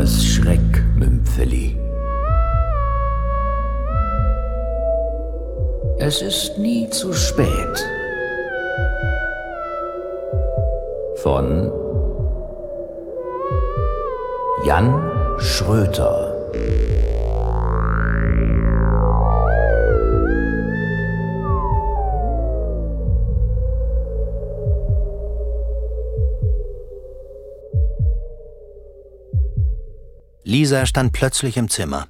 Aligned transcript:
das 0.00 0.24
Schreckmümpfeli. 0.24 1.76
Es 5.98 6.22
ist 6.22 6.56
nie 6.56 6.88
zu 6.88 7.12
spät. 7.12 7.86
Von 11.16 11.70
Jan 14.64 15.10
Schröter. 15.38 16.29
Lisa 30.50 30.84
stand 30.84 31.12
plötzlich 31.12 31.56
im 31.56 31.70
Zimmer. 31.70 32.08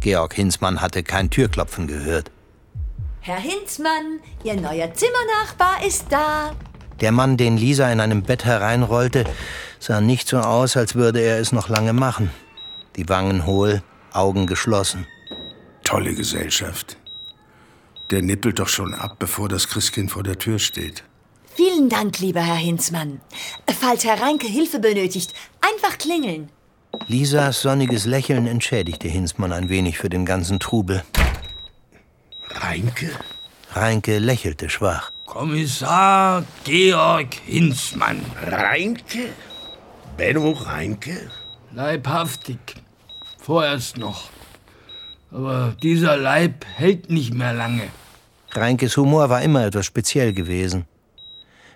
Georg 0.00 0.34
Hinzmann 0.34 0.82
hatte 0.82 1.02
kein 1.02 1.30
Türklopfen 1.30 1.86
gehört. 1.86 2.30
Herr 3.22 3.38
Hinzmann, 3.38 4.20
Ihr 4.44 4.60
neuer 4.60 4.92
Zimmernachbar 4.92 5.82
ist 5.86 6.04
da. 6.10 6.54
Der 7.00 7.10
Mann, 7.10 7.38
den 7.38 7.56
Lisa 7.56 7.90
in 7.90 8.00
einem 8.00 8.22
Bett 8.22 8.44
hereinrollte, 8.44 9.24
sah 9.78 10.02
nicht 10.02 10.28
so 10.28 10.40
aus, 10.40 10.76
als 10.76 10.94
würde 10.94 11.20
er 11.20 11.38
es 11.38 11.52
noch 11.52 11.70
lange 11.70 11.94
machen. 11.94 12.30
Die 12.96 13.08
Wangen 13.08 13.46
hohl, 13.46 13.82
Augen 14.12 14.46
geschlossen. 14.46 15.06
Tolle 15.82 16.12
Gesellschaft. 16.14 16.98
Der 18.10 18.20
nippelt 18.20 18.58
doch 18.58 18.68
schon 18.68 18.92
ab, 18.92 19.16
bevor 19.18 19.48
das 19.48 19.68
Christkind 19.68 20.10
vor 20.10 20.22
der 20.22 20.38
Tür 20.38 20.58
steht. 20.58 21.02
Vielen 21.54 21.88
Dank, 21.88 22.18
lieber 22.18 22.42
Herr 22.42 22.56
Hinzmann. 22.56 23.22
Falls 23.80 24.04
Herr 24.04 24.20
Reinke 24.20 24.48
Hilfe 24.48 24.80
benötigt, 24.80 25.32
einfach 25.62 25.96
klingeln. 25.96 26.50
Lisas 27.06 27.62
sonniges 27.62 28.06
Lächeln 28.06 28.46
entschädigte 28.46 29.08
Hinzmann 29.08 29.52
ein 29.52 29.68
wenig 29.68 29.98
für 29.98 30.08
den 30.08 30.24
ganzen 30.24 30.60
Trubel. 30.60 31.02
Reinke? 32.48 33.10
Reinke 33.72 34.18
lächelte 34.18 34.68
schwach. 34.68 35.12
Kommissar 35.26 36.44
Georg 36.64 37.34
Hinzmann. 37.46 38.20
Reinke? 38.46 39.30
Benno 40.16 40.50
Reinke? 40.52 41.30
Leibhaftig. 41.72 42.58
Vorerst 43.38 43.96
noch. 43.96 44.30
Aber 45.30 45.76
dieser 45.82 46.16
Leib 46.16 46.64
hält 46.76 47.10
nicht 47.10 47.32
mehr 47.32 47.52
lange. 47.52 47.88
Reinkes 48.50 48.96
Humor 48.96 49.30
war 49.30 49.42
immer 49.42 49.64
etwas 49.64 49.86
speziell 49.86 50.32
gewesen. 50.32 50.86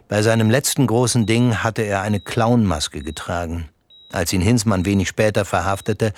Bei 0.09 0.23
seinem 0.23 0.51
letzten 0.51 0.87
großen 0.87 1.27
Ding 1.27 1.63
hatte 1.63 1.83
er 1.83 2.03
eine 2.03 2.21
Clownmaske 2.21 3.03
getragen. 3.03 3.69
Als 4.15 4.33
ihn 4.33 4.41
Hinzmann 4.41 4.85
wenig 4.85 5.09
später 5.09 5.45
verhaftete, 5.45 6.13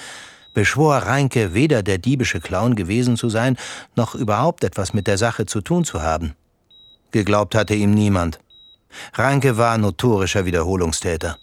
beschwor 0.52 0.96
Reinke 0.98 1.54
weder 1.54 1.82
der 1.82 1.96
diebische 1.96 2.40
Clown 2.40 2.76
gewesen 2.76 3.16
zu 3.16 3.30
sein, 3.30 3.56
noch 3.94 4.14
überhaupt 4.14 4.64
etwas 4.64 4.92
mit 4.92 5.06
der 5.06 5.16
Sache 5.16 5.46
zu 5.46 5.62
tun 5.62 5.84
zu 5.84 6.02
haben. 6.02 6.34
Geglaubt 7.10 7.54
hatte 7.54 7.74
ihm 7.74 7.94
niemand. 7.94 8.38
Reinke 9.14 9.56
war 9.56 9.78
notorischer 9.78 10.44
Wiederholungstäter. 10.44 11.38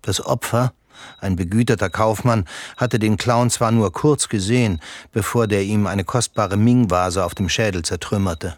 Das 0.00 0.24
Opfer, 0.24 0.72
ein 1.20 1.36
begüterter 1.36 1.90
Kaufmann, 1.90 2.46
hatte 2.78 2.98
den 2.98 3.18
Clown 3.18 3.50
zwar 3.50 3.70
nur 3.70 3.92
kurz 3.92 4.30
gesehen, 4.30 4.80
bevor 5.12 5.46
der 5.46 5.62
ihm 5.62 5.86
eine 5.86 6.04
kostbare 6.04 6.56
Ming-Vase 6.56 7.22
auf 7.22 7.34
dem 7.34 7.50
Schädel 7.50 7.82
zertrümmerte. 7.82 8.56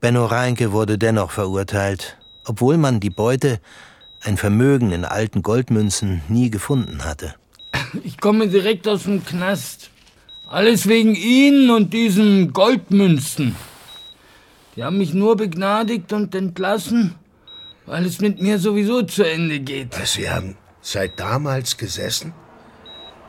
Benno 0.00 0.24
Reinke 0.24 0.72
wurde 0.72 0.96
dennoch 0.96 1.32
verurteilt, 1.32 2.16
obwohl 2.46 2.78
man 2.78 2.98
die 2.98 3.10
Beute 3.10 3.60
ein 4.22 4.36
Vermögen 4.36 4.92
in 4.92 5.04
alten 5.04 5.42
Goldmünzen 5.42 6.22
nie 6.28 6.50
gefunden 6.50 7.04
hatte. 7.04 7.34
Ich 8.04 8.18
komme 8.18 8.48
direkt 8.48 8.86
aus 8.86 9.04
dem 9.04 9.24
Knast. 9.24 9.90
Alles 10.48 10.88
wegen 10.88 11.14
Ihnen 11.14 11.70
und 11.70 11.92
diesen 11.92 12.52
Goldmünzen. 12.52 13.56
Die 14.76 14.84
haben 14.84 14.98
mich 14.98 15.14
nur 15.14 15.36
begnadigt 15.36 16.12
und 16.12 16.34
entlassen, 16.34 17.14
weil 17.86 18.04
es 18.04 18.20
mit 18.20 18.40
mir 18.40 18.58
sowieso 18.58 19.02
zu 19.02 19.22
Ende 19.22 19.60
geht. 19.60 19.94
Sie 20.04 20.30
haben 20.30 20.56
seit 20.80 21.18
damals 21.18 21.76
gesessen? 21.76 22.32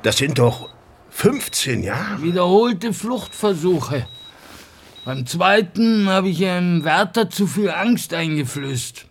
Das 0.04 0.18
sind 0.18 0.40
doch 0.40 0.70
15 1.10 1.84
Jahre. 1.84 2.24
Wiederholte 2.24 2.94
Fluchtversuche. 2.94 4.08
Beim 5.04 5.26
zweiten 5.26 6.08
habe 6.10 6.30
ich 6.30 6.46
einem 6.46 6.84
Wärter 6.84 7.30
zu 7.30 7.48
viel 7.48 7.70
Angst 7.70 8.14
eingeflößt. 8.14 9.06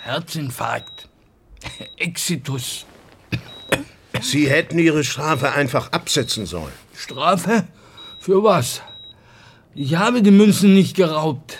Herzinfarkt. 0.00 1.08
Exitus. 1.96 2.86
Sie 4.20 4.48
hätten 4.48 4.78
Ihre 4.78 5.04
Strafe 5.04 5.52
einfach 5.52 5.92
absetzen 5.92 6.46
sollen. 6.46 6.72
Strafe? 6.96 7.66
Für 8.18 8.42
was? 8.42 8.82
Ich 9.74 9.94
habe 9.96 10.22
die 10.22 10.30
Münzen 10.30 10.74
nicht 10.74 10.96
geraubt. 10.96 11.58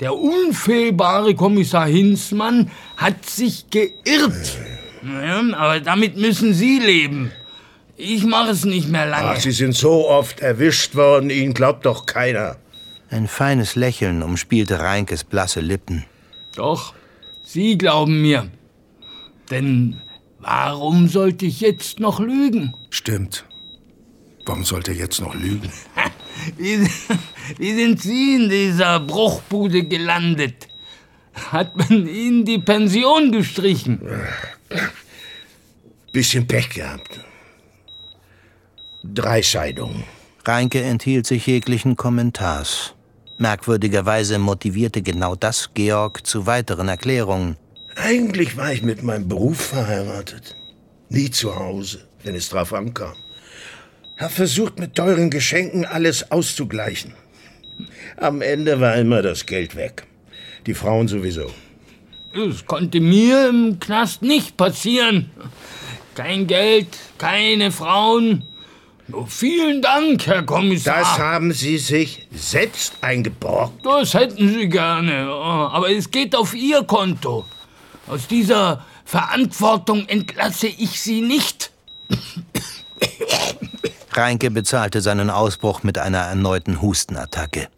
Der 0.00 0.14
unfehlbare 0.14 1.34
Kommissar 1.34 1.86
Hinzmann 1.86 2.70
hat 2.96 3.24
sich 3.24 3.70
geirrt. 3.70 4.58
Ja, 5.02 5.40
aber 5.56 5.80
damit 5.80 6.16
müssen 6.16 6.52
Sie 6.52 6.78
leben. 6.78 7.30
Ich 7.96 8.24
mache 8.24 8.50
es 8.50 8.64
nicht 8.64 8.88
mehr 8.88 9.06
lange. 9.06 9.28
Ach, 9.28 9.40
Sie 9.40 9.52
sind 9.52 9.74
so 9.74 10.08
oft 10.08 10.40
erwischt 10.40 10.96
worden, 10.96 11.30
Ihnen 11.30 11.54
glaubt 11.54 11.86
doch 11.86 12.04
keiner. 12.04 12.56
Ein 13.10 13.28
feines 13.28 13.76
Lächeln 13.76 14.22
umspielte 14.22 14.80
Reinkes 14.80 15.24
blasse 15.24 15.60
Lippen. 15.60 16.04
Doch, 16.56 16.92
Sie 17.42 17.78
glauben 17.78 18.20
mir. 18.20 18.50
Denn 19.50 20.00
warum 20.38 21.08
sollte 21.08 21.46
ich 21.46 21.60
jetzt 21.60 22.00
noch 22.00 22.20
lügen? 22.20 22.74
Stimmt. 22.90 23.44
Warum 24.44 24.64
sollte 24.64 24.92
er 24.92 24.98
jetzt 24.98 25.20
noch 25.20 25.34
lügen? 25.34 25.70
Wie, 26.58 26.86
wie 27.58 27.74
sind 27.74 28.00
Sie 28.00 28.36
in 28.36 28.48
dieser 28.48 29.00
Bruchbude 29.00 29.84
gelandet? 29.84 30.68
Hat 31.50 31.76
man 31.76 32.06
Ihnen 32.06 32.44
die 32.44 32.58
Pension 32.58 33.32
gestrichen? 33.32 34.00
Bisschen 36.12 36.46
Pech 36.46 36.70
gehabt. 36.70 37.20
Drei 39.02 39.42
Scheidungen. 39.42 40.04
Reinke 40.44 40.82
enthielt 40.82 41.26
sich 41.26 41.46
jeglichen 41.46 41.96
Kommentars. 41.96 42.94
Merkwürdigerweise 43.38 44.38
motivierte 44.38 45.02
genau 45.02 45.34
das 45.34 45.70
Georg 45.74 46.26
zu 46.26 46.46
weiteren 46.46 46.88
Erklärungen. 46.88 47.56
Eigentlich 47.96 48.56
war 48.56 48.72
ich 48.72 48.82
mit 48.82 49.02
meinem 49.02 49.26
Beruf 49.26 49.58
verheiratet. 49.58 50.54
Nie 51.08 51.30
zu 51.30 51.56
Hause, 51.56 52.06
wenn 52.22 52.34
es 52.34 52.50
drauf 52.50 52.72
ankam. 52.72 53.14
Hab 54.18 54.32
versucht, 54.32 54.78
mit 54.78 54.94
teuren 54.94 55.30
Geschenken 55.30 55.84
alles 55.84 56.30
auszugleichen. 56.30 57.14
Am 58.16 58.42
Ende 58.42 58.80
war 58.80 58.96
immer 58.96 59.22
das 59.22 59.46
Geld 59.46 59.76
weg. 59.76 60.06
Die 60.66 60.74
Frauen 60.74 61.08
sowieso. 61.08 61.50
Das 62.34 62.66
konnte 62.66 63.00
mir 63.00 63.48
im 63.48 63.78
Knast 63.80 64.22
nicht 64.22 64.56
passieren. 64.56 65.30
Kein 66.14 66.46
Geld, 66.46 66.88
keine 67.18 67.72
Frauen. 67.72 68.44
Nur 69.08 69.26
vielen 69.26 69.80
Dank, 69.80 70.26
Herr 70.26 70.42
Kommissar. 70.42 70.98
Das 70.98 71.18
haben 71.18 71.52
Sie 71.52 71.78
sich 71.78 72.26
selbst 72.32 72.94
eingeborgt. 73.00 73.84
Das 73.84 74.14
hätten 74.14 74.48
Sie 74.48 74.68
gerne. 74.68 75.28
Aber 75.28 75.90
es 75.90 76.10
geht 76.10 76.34
auf 76.34 76.54
Ihr 76.54 76.82
Konto. 76.82 77.46
Aus 78.08 78.28
dieser 78.28 78.84
Verantwortung 79.04 80.08
entlasse 80.08 80.68
ich 80.68 81.00
Sie 81.00 81.20
nicht. 81.20 81.72
Reinke 84.12 84.50
bezahlte 84.50 85.00
seinen 85.00 85.28
Ausbruch 85.28 85.82
mit 85.82 85.98
einer 85.98 86.20
erneuten 86.20 86.80
Hustenattacke. 86.80 87.68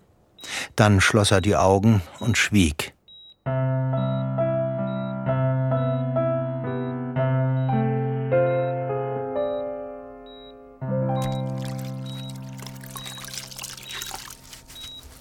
Dann 0.77 1.01
schloss 1.01 1.31
er 1.31 1.41
die 1.41 1.57
Augen 1.57 2.03
und 2.21 2.37
schwieg. 2.37 2.95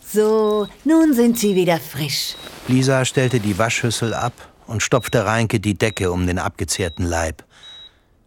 So, 0.05 0.67
nun 0.83 1.13
sind 1.13 1.37
Sie 1.37 1.55
wieder 1.55 1.79
frisch. 1.79 2.35
Lisa 2.67 3.05
stellte 3.05 3.39
die 3.39 3.57
Waschschüssel 3.57 4.13
ab 4.13 4.33
und 4.67 4.83
stopfte 4.83 5.25
Reinke 5.25 5.59
die 5.59 5.77
Decke 5.77 6.11
um 6.11 6.27
den 6.27 6.39
abgezehrten 6.39 7.03
Leib. 7.03 7.43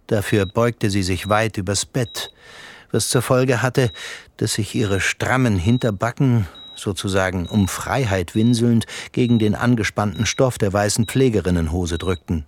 Dafür 0.06 0.46
beugte 0.46 0.90
sie 0.90 1.02
sich 1.02 1.28
weit 1.28 1.56
übers 1.56 1.86
Bett, 1.86 2.32
was 2.90 3.08
zur 3.08 3.22
Folge 3.22 3.62
hatte, 3.62 3.92
dass 4.38 4.54
sich 4.54 4.74
ihre 4.74 5.00
strammen 5.00 5.56
Hinterbacken, 5.56 6.48
sozusagen 6.74 7.46
um 7.46 7.68
Freiheit 7.68 8.34
winselnd, 8.34 8.86
gegen 9.12 9.38
den 9.38 9.54
angespannten 9.54 10.26
Stoff 10.26 10.58
der 10.58 10.72
weißen 10.72 11.06
Pflegerinnenhose 11.06 11.98
drückten. 11.98 12.46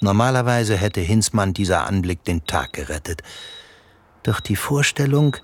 Normalerweise 0.00 0.76
hätte 0.76 1.00
Hinzmann 1.00 1.52
dieser 1.52 1.86
Anblick 1.86 2.24
den 2.24 2.46
Tag 2.46 2.72
gerettet. 2.72 3.22
Doch 4.22 4.40
die 4.40 4.56
Vorstellung, 4.56 5.36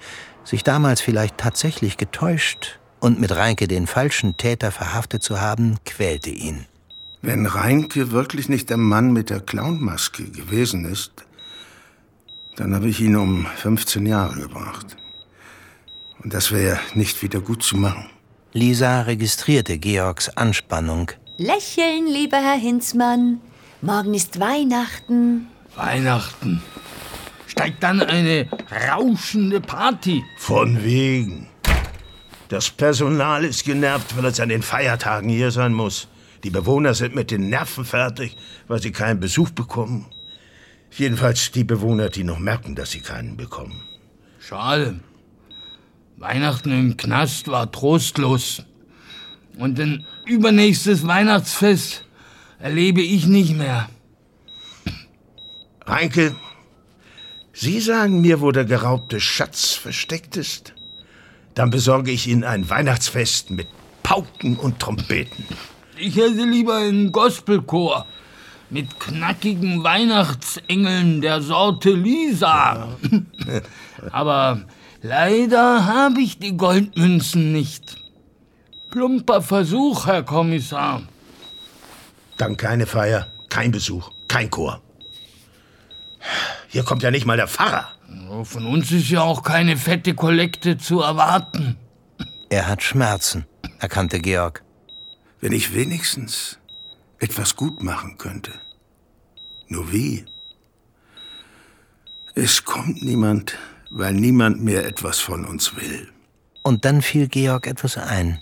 sich 0.45 0.65
damals 0.65 1.01
vielleicht 1.01 1.39
tatsächlich 1.39 1.97
getäuscht 1.97 2.79
und 3.01 3.21
mit 3.21 3.35
Reinke 3.35 3.69
den 3.69 3.87
falschen 3.87 4.37
Täter 4.37 4.73
verhaftet 4.73 5.23
zu 5.23 5.41
haben, 5.41 5.79
quälte 5.85 6.31
ihn. 6.31 6.67
Wenn 7.23 7.47
Reinke 7.47 8.13
wirklich 8.13 8.49
nicht 8.49 8.71
der 8.71 8.79
Mann 8.79 9.13
mit 9.13 9.31
der 9.31 9.41
Clownmaske 9.41 10.25
gewesen 10.25 10.85
ist, 10.85 11.13
Dann 12.57 12.75
habe 12.75 12.89
ich 12.89 13.01
ihn 13.01 13.17
um 13.17 13.47
15 13.57 14.05
Jahre 14.05 14.39
gebracht. 14.39 14.97
Und 16.23 16.35
das 16.35 16.53
wäre 16.53 16.79
nicht 16.95 17.23
wieder 17.23 17.41
gut 17.41 17.63
zu 17.63 17.79
machen. 17.79 18.05
Lisa 18.53 19.03
registrierte 19.03 19.79
Georgs 19.79 20.29
Anspannung. 20.37 21.11
Lächeln, 21.39 22.07
lieber 22.07 22.37
Herr 22.37 22.59
Hinzmann. 22.59 23.41
Morgen 23.81 24.13
ist 24.13 24.41
Weihnachten. 24.41 25.47
Weihnachten. 25.75 26.61
Steigt 27.47 27.83
dann 27.83 28.03
eine 28.03 28.47
rauschende 28.91 29.63
Party. 29.63 30.23
Von 30.37 30.85
wegen. 30.85 31.49
Das 32.49 32.69
Personal 32.69 33.45
ist 33.45 33.65
genervt, 33.65 34.15
weil 34.17 34.27
es 34.27 34.39
an 34.41 34.51
den 34.51 34.63
Feiertagen 34.63 35.31
hier 35.31 35.51
sein 35.51 35.73
muss. 35.73 36.09
Die 36.45 36.51
Bewohner 36.51 36.95
sind 36.95 37.15
mit 37.15 37.31
den 37.31 37.49
Nerven 37.51 37.85
fertig, 37.85 38.37
weil 38.67 38.81
sie 38.81 38.93
keinen 38.93 39.21
Besuch 39.21 39.51
bekommen. 39.51 40.07
Jedenfalls 40.91 41.51
die 41.53 41.65
Bewohner, 41.65 42.09
die 42.09 42.25
noch 42.25 42.39
merken, 42.39 42.75
dass 42.75 42.91
sie 42.91 43.01
keinen 43.01 43.37
bekommen. 43.37 43.83
Schade. 44.41 45.01
Weihnachten 46.17 46.73
im 46.73 46.97
Knast 46.97 47.49
war 47.49 47.71
trostlos. 47.71 48.65
Und 49.59 49.79
ein 49.79 50.07
übernächstes 50.27 51.07
Weihnachtsfest 51.07 52.05
erlebe 52.59 53.03
ich 53.03 53.27
nicht 53.27 53.57
mehr. 53.57 53.89
Reinke, 55.87 56.37
Sie 57.53 57.81
sagen 57.81 58.21
mir, 58.21 58.41
wo 58.41 58.53
der 58.53 58.65
geraubte 58.65 59.21
Schatz 59.21 59.75
versteckt 59.75 60.37
ist? 60.37 60.73
Dann 61.55 61.71
besorge 61.71 62.11
ich 62.11 62.27
Ihnen 62.27 62.45
ein 62.45 62.71
Weihnachtsfest 62.71 63.51
mit 63.51 63.69
Pauken 64.03 64.57
und 64.57 64.79
Trompeten. 64.79 65.45
Ich 66.03 66.17
hätte 66.17 66.45
lieber 66.45 66.77
einen 66.77 67.13
Gospelchor 67.13 68.07
mit 68.71 68.99
knackigen 68.99 69.85
Weihnachtsengeln 69.85 71.21
der 71.21 71.43
Sorte 71.43 71.91
Lisa. 71.91 72.89
Aber 74.11 74.63
leider 75.03 75.85
habe 75.85 76.23
ich 76.23 76.39
die 76.39 76.57
Goldmünzen 76.57 77.53
nicht. 77.53 77.97
Plumper 78.91 79.43
Versuch, 79.43 80.07
Herr 80.07 80.23
Kommissar. 80.23 81.03
Dann 82.39 82.57
keine 82.57 82.87
Feier, 82.87 83.27
kein 83.51 83.71
Besuch, 83.71 84.11
kein 84.27 84.49
Chor. 84.49 84.81
Hier 86.69 86.83
kommt 86.83 87.03
ja 87.03 87.11
nicht 87.11 87.27
mal 87.27 87.37
der 87.37 87.49
Pfarrer. 87.49 87.89
Von 88.45 88.65
uns 88.65 88.91
ist 88.91 89.11
ja 89.11 89.21
auch 89.21 89.43
keine 89.43 89.77
fette 89.77 90.15
Kollekte 90.15 90.79
zu 90.79 91.01
erwarten. 91.01 91.77
Er 92.49 92.69
hat 92.69 92.83
Schmerzen, 92.83 93.45
erkannte 93.81 94.19
Georg. 94.19 94.63
Wenn 95.41 95.53
ich 95.53 95.75
wenigstens 95.75 96.59
etwas 97.19 97.57
gut 97.57 97.83
machen 97.83 98.19
könnte. 98.19 98.53
Nur 99.69 99.93
wie? 99.93 100.25
Es 102.35 102.65
kommt 102.65 103.03
niemand, 103.03 103.57
weil 103.91 104.15
niemand 104.15 104.63
mehr 104.63 104.85
etwas 104.87 105.19
von 105.19 105.45
uns 105.45 105.77
will. 105.77 106.09
Und 106.63 106.85
dann 106.85 107.03
fiel 107.03 107.29
Georg 107.29 107.67
etwas 107.67 107.97
ein. 107.97 108.41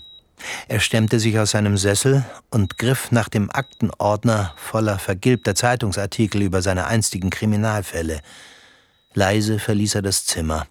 Er 0.67 0.79
stemmte 0.79 1.19
sich 1.19 1.37
aus 1.39 1.51
seinem 1.51 1.77
Sessel 1.77 2.25
und 2.49 2.77
griff 2.77 3.11
nach 3.11 3.29
dem 3.29 3.49
Aktenordner 3.49 4.53
voller 4.57 4.99
vergilbter 4.99 5.55
Zeitungsartikel 5.55 6.41
über 6.41 6.61
seine 6.61 6.87
einstigen 6.87 7.29
Kriminalfälle. 7.29 8.21
Leise 9.13 9.59
verließ 9.59 9.95
er 9.95 10.01
das 10.01 10.25
Zimmer. 10.25 10.67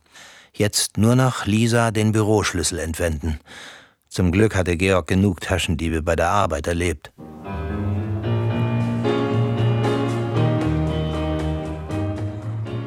Jetzt 0.53 0.97
nur 0.97 1.17
noch 1.17 1.47
Lisa 1.47 1.91
den 1.91 2.13
Büroschlüssel 2.13 2.79
entwenden. 2.79 3.41
Zum 4.09 4.33
Glück 4.33 4.57
hatte 4.57 4.77
Georg 4.77 5.07
genug 5.07 5.41
Taschendiebe 5.43 6.03
bei 6.03 6.17
der 6.17 6.31
Arbeit 6.31 6.67
erlebt. 6.67 7.13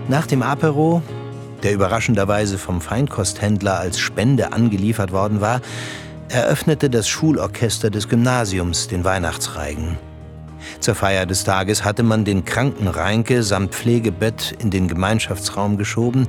Nach 0.08 0.28
dem 0.28 0.42
Apero, 0.42 1.02
der 1.64 1.74
überraschenderweise 1.74 2.58
vom 2.58 2.82
Feinkosthändler 2.82 3.80
als 3.80 4.00
Spende 4.00 4.52
angeliefert 4.52 5.12
worden 5.12 5.40
war, 5.40 5.62
eröffnete 6.28 6.90
das 6.90 7.08
Schulorchester 7.08 7.90
des 7.90 8.10
Gymnasiums 8.10 8.88
den 8.88 9.04
Weihnachtsreigen. 9.04 9.98
Zur 10.80 10.96
Feier 10.96 11.26
des 11.26 11.44
Tages 11.44 11.86
hatte 11.86 12.04
man 12.04 12.26
den 12.26 12.46
kranken 12.46 12.88
Reinke 12.88 13.44
samt 13.44 13.74
Pflegebett 13.74 14.56
in 14.60 14.72
den 14.72 14.88
Gemeinschaftsraum 14.88 15.78
geschoben, 15.78 16.28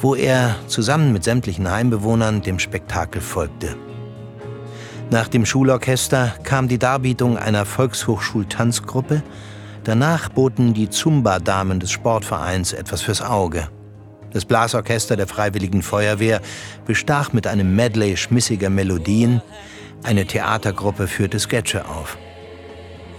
wo 0.00 0.14
er 0.14 0.56
zusammen 0.66 1.12
mit 1.12 1.24
sämtlichen 1.24 1.70
Heimbewohnern 1.70 2.42
dem 2.42 2.58
Spektakel 2.58 3.20
folgte. 3.20 3.76
Nach 5.14 5.28
dem 5.28 5.46
Schulorchester 5.46 6.34
kam 6.42 6.66
die 6.66 6.80
Darbietung 6.80 7.38
einer 7.38 7.66
Volkshochschultanzgruppe, 7.66 9.22
danach 9.84 10.28
boten 10.28 10.74
die 10.74 10.90
Zumba-Damen 10.90 11.78
des 11.78 11.92
Sportvereins 11.92 12.72
etwas 12.72 13.02
fürs 13.02 13.22
Auge. 13.22 13.68
Das 14.32 14.44
Blasorchester 14.44 15.14
der 15.14 15.28
Freiwilligen 15.28 15.82
Feuerwehr 15.82 16.40
bestach 16.84 17.32
mit 17.32 17.46
einem 17.46 17.76
Medley 17.76 18.16
schmissiger 18.16 18.70
Melodien. 18.70 19.40
Eine 20.02 20.26
Theatergruppe 20.26 21.06
führte 21.06 21.38
Sketche 21.38 21.86
auf. 21.88 22.18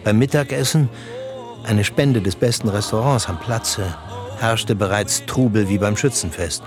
Beim 0.03 0.19
Mittagessen, 0.19 0.89
eine 1.65 1.85
Spende 1.85 2.19
des 2.19 2.35
besten 2.35 2.67
Restaurants 2.67 3.29
am 3.29 3.39
Platze, 3.39 3.95
herrschte 4.41 4.75
bereits 4.75 5.25
Trubel 5.27 5.69
wie 5.69 5.77
beim 5.77 5.95
Schützenfest. 5.95 6.61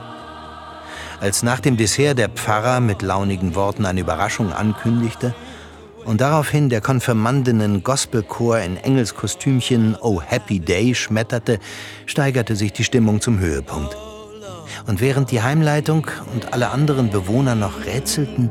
Als 1.20 1.43
nach 1.43 1.59
dem 1.59 1.76
Dessert 1.76 2.19
der 2.19 2.29
Pfarrer 2.29 2.81
mit 2.81 3.03
launigen 3.03 3.55
Worten 3.56 3.87
eine 3.87 4.00
Überraschung 4.00 4.53
ankündigte 4.53 5.35
und 6.05 6.20
daraufhin 6.20 6.70
der 6.70 6.81
Konfirmandinnen 6.81 7.82
Gospelchor 7.82 8.61
in 8.61 8.76
Engelskostümchen 8.76 9.97
Oh 10.00 10.23
Happy 10.23 10.61
Day 10.61 10.94
schmetterte, 10.94 11.59
steigerte 12.06 12.55
sich 12.55 12.73
die 12.73 12.85
Stimmung 12.85 13.20
zum 13.20 13.41
Höhepunkt. 13.41 13.97
Und 14.87 15.00
während 15.00 15.31
die 15.32 15.43
Heimleitung 15.43 16.06
und 16.32 16.53
alle 16.53 16.70
anderen 16.70 17.11
Bewohner 17.11 17.56
noch 17.56 17.85
rätselten, 17.85 18.50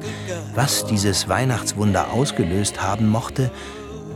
was 0.53 0.85
dieses 0.85 1.29
Weihnachtswunder 1.29 2.11
ausgelöst 2.11 2.81
haben 2.83 3.07
mochte, 3.07 3.49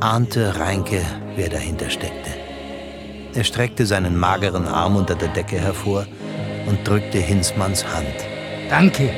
ahnte 0.01 0.59
Reinke, 0.59 1.01
wer 1.35 1.49
dahinter 1.49 1.89
steckte. 1.89 2.31
Er 3.33 3.45
streckte 3.45 3.85
seinen 3.85 4.19
mageren 4.19 4.67
Arm 4.67 4.97
unter 4.97 5.15
der 5.15 5.29
Decke 5.29 5.57
hervor 5.57 6.05
und 6.67 6.85
drückte 6.85 7.17
Hinsmanns 7.17 7.85
Hand. 7.85 8.30
Danke. 8.71 9.09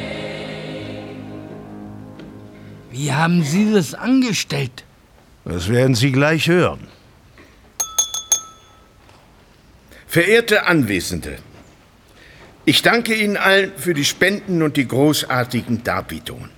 Wie 2.89 3.13
haben 3.13 3.43
Sie 3.43 3.71
das 3.71 3.93
angestellt? 3.93 4.83
Das 5.45 5.69
werden 5.69 5.93
Sie 5.93 6.11
gleich 6.11 6.47
hören. 6.47 6.87
Verehrte 10.07 10.65
Anwesende, 10.65 11.37
ich 12.65 12.81
danke 12.81 13.13
Ihnen 13.13 13.37
allen 13.37 13.73
für 13.77 13.93
die 13.93 14.05
Spenden 14.05 14.63
und 14.63 14.75
die 14.75 14.87
großartigen 14.87 15.83
Darbietungen. 15.83 16.49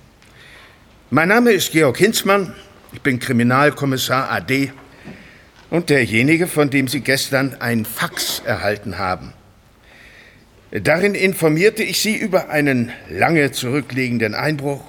Mein 1.10 1.28
Name 1.28 1.52
ist 1.52 1.72
Georg 1.72 1.98
Hinzmann, 1.98 2.54
ich 2.94 3.02
bin 3.02 3.18
Kriminalkommissar 3.18 4.30
AD 4.30 4.72
und 5.68 5.90
derjenige, 5.90 6.46
von 6.46 6.70
dem 6.70 6.88
Sie 6.88 7.00
gestern 7.00 7.56
ein 7.60 7.84
Fax 7.84 8.40
erhalten 8.42 8.96
haben. 8.96 9.34
Darin 10.70 11.14
informierte 11.14 11.82
ich 11.82 12.00
Sie 12.00 12.16
über 12.16 12.50
einen 12.50 12.92
lange 13.08 13.52
zurückliegenden 13.52 14.34
Einbruch, 14.34 14.82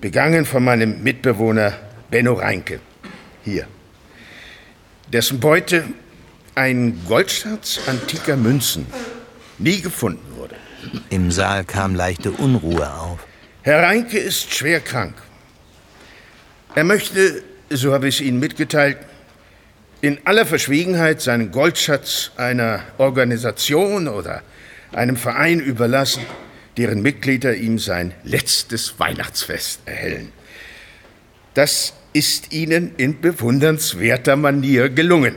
begangen 0.00 0.44
von 0.44 0.64
meinem 0.64 1.02
Mitbewohner 1.02 1.72
Benno 2.10 2.34
Reinke. 2.34 2.80
Hier. 3.44 3.66
Dessen 5.12 5.40
Beute 5.40 5.84
ein 6.54 7.00
Goldschatz 7.08 7.80
antiker 7.86 8.36
Münzen 8.36 8.86
nie 9.58 9.80
gefunden 9.80 10.36
wurde. 10.36 10.56
Im 11.10 11.30
Saal 11.30 11.64
kam 11.64 11.94
leichte 11.94 12.30
Unruhe 12.30 12.92
auf. 12.92 13.26
Herr 13.62 13.82
Reinke 13.82 14.18
ist 14.18 14.54
schwer 14.54 14.80
krank. 14.80 15.14
Er 16.74 16.84
möchte, 16.84 17.42
so 17.70 17.92
habe 17.92 18.08
ich 18.08 18.20
es 18.20 18.26
Ihnen 18.26 18.40
mitgeteilt, 18.40 18.98
in 20.00 20.18
aller 20.24 20.46
Verschwiegenheit 20.46 21.20
seinen 21.20 21.52
Goldschatz 21.52 22.32
einer 22.36 22.80
Organisation 22.98 24.08
oder 24.08 24.42
einem 24.92 25.16
Verein 25.16 25.60
überlassen, 25.60 26.22
deren 26.76 27.02
Mitglieder 27.02 27.54
ihm 27.54 27.78
sein 27.78 28.14
letztes 28.24 28.98
Weihnachtsfest 28.98 29.80
erhellen. 29.86 30.32
Das 31.54 31.94
ist 32.12 32.52
Ihnen 32.52 32.94
in 32.96 33.20
bewundernswerter 33.20 34.36
Manier 34.36 34.88
gelungen. 34.88 35.36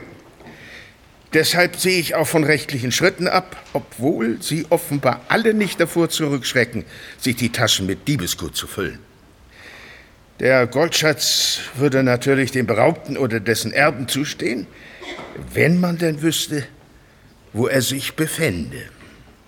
Deshalb 1.32 1.76
sehe 1.76 1.98
ich 1.98 2.14
auch 2.14 2.26
von 2.26 2.44
rechtlichen 2.44 2.92
Schritten 2.92 3.28
ab, 3.28 3.62
obwohl 3.72 4.40
Sie 4.40 4.66
offenbar 4.70 5.20
alle 5.28 5.52
nicht 5.52 5.80
davor 5.80 6.08
zurückschrecken, 6.08 6.84
sich 7.18 7.36
die 7.36 7.50
Taschen 7.50 7.86
mit 7.86 8.08
Diebesgut 8.08 8.56
zu 8.56 8.66
füllen. 8.66 9.00
Der 10.40 10.66
Goldschatz 10.66 11.60
würde 11.76 12.02
natürlich 12.02 12.52
dem 12.52 12.66
Beraubten 12.66 13.16
oder 13.16 13.40
dessen 13.40 13.72
Erben 13.72 14.06
zustehen, 14.06 14.66
wenn 15.52 15.80
man 15.80 15.98
denn 15.98 16.22
wüsste, 16.22 16.66
wo 17.52 17.66
er 17.66 17.82
sich 17.82 18.14
befände. 18.14 18.82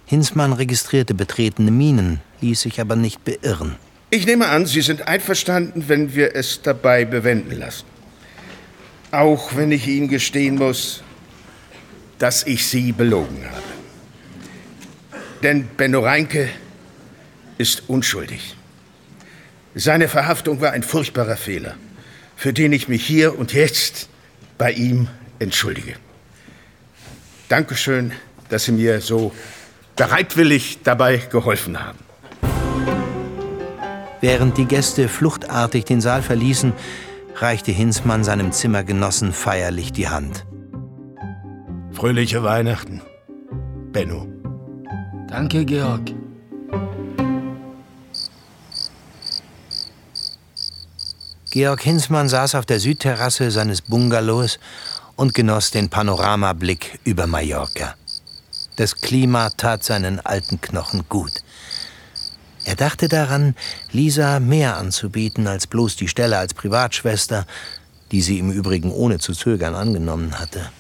Hinsmann 0.09 0.55
registrierte 0.55 1.13
betretene 1.13 1.71
Mienen, 1.71 2.21
ließ 2.41 2.63
sich 2.63 2.81
aber 2.81 2.97
nicht 2.97 3.27
beirren. 3.27 3.77
Ich 4.09 4.25
nehme 4.25 4.49
an, 4.49 4.65
Sie 4.65 4.81
sind 4.81 5.07
einverstanden, 5.07 5.85
wenn 5.89 6.15
wir 6.15 6.35
es 6.35 6.63
dabei 6.63 7.05
bewenden 7.05 7.59
lassen. 7.59 7.85
Auch 9.11 9.55
wenn 9.55 9.71
ich 9.71 9.87
Ihnen 9.87 10.09
gestehen 10.09 10.55
muss, 10.55 11.03
dass 12.19 12.47
ich 12.47 12.67
Sie 12.67 12.93
belogen 12.93 13.45
habe. 13.45 13.63
Denn 15.43 15.67
Benno 15.77 16.01
Reinke 16.01 16.49
ist 17.59 17.83
unschuldig. 17.87 18.57
Seine 19.75 20.09
Verhaftung 20.09 20.63
war 20.63 20.73
ein 20.73 20.85
furchtbarer 20.85 21.37
Fehler, 21.37 21.75
für 22.35 22.55
den 22.55 22.73
ich 22.73 22.89
mich 22.89 23.05
hier 23.05 23.39
und 23.39 23.53
jetzt 23.53 24.09
bei 24.57 24.73
ihm 24.73 25.09
entschuldige. 25.39 25.97
Dankeschön, 27.51 28.13
dass 28.49 28.65
Sie 28.65 28.73
mir 28.73 29.03
so 29.03 29.35
bereitwillig 29.99 30.79
dabei 30.85 31.17
geholfen 31.19 31.85
haben. 31.85 31.99
Während 34.21 34.57
die 34.57 34.65
Gäste 34.65 35.09
fluchtartig 35.09 35.85
den 35.85 36.01
Saal 36.01 36.23
verließen, 36.23 36.73
reichte 37.37 37.73
Hinzmann 37.73 38.25
seinem 38.25 38.53
Zimmergenossen 38.53 39.33
feierlich 39.33 39.93
die 39.93 40.09
Hand. 40.09 40.47
Fröhliche 41.93 42.43
Weihnachten, 42.43 43.03
Benno. 43.93 44.27
Danke, 45.29 45.65
Georg. 45.65 46.13
Georg 51.51 51.83
Hinzmann 51.83 52.29
saß 52.29 52.55
auf 52.55 52.67
der 52.67 52.79
Südterrasse 52.79 53.51
seines 53.51 53.83
Bungalows 53.83 54.59
und 55.17 55.35
genoss 55.35 55.71
den 55.71 55.89
Panoramablick 55.89 57.01
über 57.05 57.27
Mallorca. 57.27 57.95
Das 58.79 58.95
Klima 58.95 59.51
tat 59.51 59.83
seinen 59.83 60.21
alten 60.21 60.61
Knochen 60.61 61.05
gut. 61.09 61.43
Er 62.65 62.77
dachte 62.77 63.09
daran, 63.09 63.57
Lisa 63.91 64.39
mehr 64.39 64.77
anzubieten 64.77 65.49
als 65.49 65.67
bloß 65.67 65.97
die 65.97 66.07
Stelle 66.07 66.39
als 66.39 66.55
Privatschwester, 66.55 67.45
die 68.13 68.23
sie 68.23 68.39
im 68.39 68.53
Übrigen 68.53 68.93
ohne 68.93 69.19
zu 69.19 69.33
zögern 69.33 69.75
angenommen 69.75 70.39
hatte. 70.39 70.71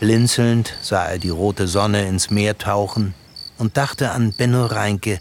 Blinzelnd 0.00 0.74
sah 0.82 1.04
er 1.04 1.18
die 1.18 1.28
rote 1.28 1.68
Sonne 1.68 2.08
ins 2.08 2.30
Meer 2.30 2.58
tauchen 2.58 3.14
und 3.56 3.76
dachte 3.76 4.10
an 4.10 4.34
Benno 4.36 4.66
Reinke, 4.66 5.20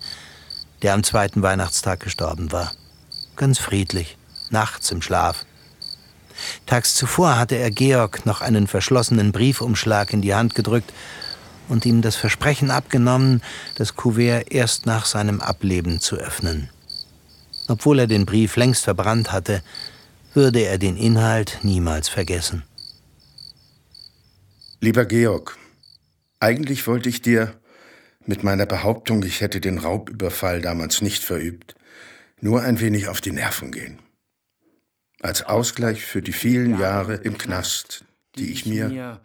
der 0.82 0.96
am 0.96 1.04
zweiten 1.04 1.44
Weihnachtstag 1.44 2.00
gestorben 2.00 2.52
war. 2.52 2.72
Ganz 3.36 3.60
friedlich, 3.60 4.18
nachts 4.50 4.90
im 4.90 5.04
Schlaf. 5.04 5.46
Tags 6.66 6.96
zuvor 6.96 7.38
hatte 7.38 7.58
er 7.58 7.70
Georg 7.70 8.26
noch 8.26 8.42
einen 8.42 8.66
verschlossenen 8.66 9.32
Briefumschlag 9.32 10.14
in 10.14 10.24
die 10.24 10.34
Hand 10.34 10.56
gedrückt 10.56 10.92
und 11.70 11.86
ihm 11.86 12.02
das 12.02 12.16
Versprechen 12.16 12.72
abgenommen, 12.72 13.42
das 13.76 13.96
Kuvert 13.96 14.52
erst 14.52 14.86
nach 14.86 15.06
seinem 15.06 15.42
Ableben 15.42 16.00
zu 16.00 16.16
öffnen. 16.16 16.70
Obwohl 17.68 18.00
er 18.00 18.08
den 18.08 18.26
Brief 18.26 18.56
längst 18.56 18.84
verbrannt 18.84 19.32
hatte, 19.32 19.64
würde 20.34 20.62
er 20.62 20.78
den 20.78 20.98
Inhalt 20.98 21.60
niemals 21.64 22.10
vergessen. 22.10 22.64
Lieber 24.82 25.06
Georg, 25.06 25.58
eigentlich 26.40 26.86
wollte 26.86 27.10
ich 27.10 27.22
dir 27.22 27.56
mit 28.26 28.44
meiner 28.44 28.66
Behauptung, 28.66 29.24
ich 29.24 29.42
hätte 29.42 29.62
den 29.62 29.78
Raubüberfall 29.78 30.62
damals 30.62 31.02
nicht 31.02 31.24
verübt, 31.24 31.76
nur 32.42 32.62
ein 32.62 32.80
wenig 32.80 33.08
auf 33.08 33.22
die 33.22 33.32
Nerven 33.32 33.72
gehen. 33.72 34.00
Als 35.22 35.44
Ausgleich 35.44 36.04
für 36.04 36.22
die 36.22 36.34
vielen 36.34 36.80
Jahre 36.80 37.16
im 37.16 37.38
Knast, 37.38 38.04
die 38.36 38.52
ich 38.52 38.66
mir 38.66 39.22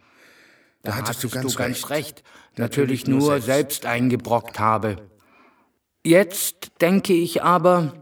da 0.83 0.95
hattest 0.95 1.23
du 1.23 1.29
ganz, 1.29 1.51
du 1.51 1.57
ganz 1.57 1.89
recht. 1.89 1.89
recht. 1.89 2.23
Natürlich 2.57 3.07
nur 3.07 3.39
selbst 3.39 3.85
eingebrockt 3.85 4.59
habe. 4.59 4.97
Jetzt 6.03 6.71
denke 6.81 7.13
ich 7.13 7.43
aber, 7.43 7.93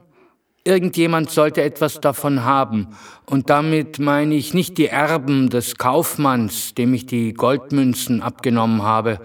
irgendjemand 0.64 1.30
sollte 1.30 1.62
etwas 1.62 2.00
davon 2.00 2.46
haben. 2.46 2.96
Und 3.26 3.50
damit 3.50 4.00
meine 4.00 4.36
ich 4.36 4.54
nicht 4.54 4.78
die 4.78 4.88
Erben 4.88 5.50
des 5.50 5.76
Kaufmanns, 5.76 6.74
dem 6.76 6.94
ich 6.94 7.06
die 7.06 7.34
Goldmünzen 7.34 8.22
abgenommen 8.22 8.84
habe. 8.84 9.20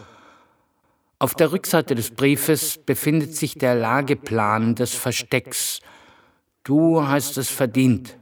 Auf 1.18 1.34
der 1.34 1.52
Rückseite 1.52 1.94
des 1.94 2.10
Briefes 2.10 2.78
befindet 2.84 3.36
sich 3.36 3.54
der 3.54 3.74
Lageplan 3.74 4.74
des 4.74 4.94
Verstecks. 4.94 5.80
Du 6.64 7.06
hast 7.06 7.38
es 7.38 7.48
verdient. 7.48 8.18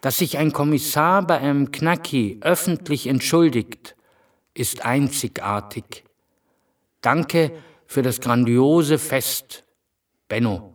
Dass 0.00 0.18
sich 0.18 0.38
ein 0.38 0.52
Kommissar 0.52 1.26
bei 1.26 1.38
einem 1.38 1.72
Knacki 1.72 2.38
öffentlich 2.42 3.06
entschuldigt, 3.08 3.96
ist 4.54 4.84
einzigartig. 4.84 6.04
Danke 7.00 7.52
für 7.86 8.02
das 8.02 8.20
grandiose 8.20 8.98
Fest, 8.98 9.64
Benno. 10.28 10.72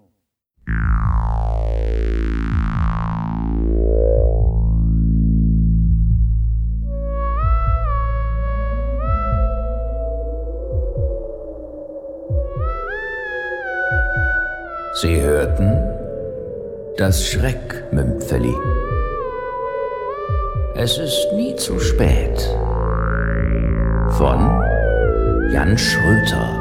Sie 15.01 15.21
hörten 15.21 15.71
das 16.97 17.27
Schreckmümpfeli. 17.27 18.53
Es 20.75 20.97
ist 20.97 21.27
nie 21.33 21.55
zu 21.55 21.79
spät 21.79 22.57
von 24.17 24.63
Jan 25.51 25.77
Schröter. 25.77 26.56